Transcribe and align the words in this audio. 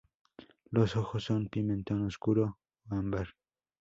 Los 0.71 0.95
ojos 0.95 1.25
son 1.25 1.47
pimentón 1.47 2.07
oscuro 2.07 2.57
o 2.89 2.95
ámbar. 2.95 3.27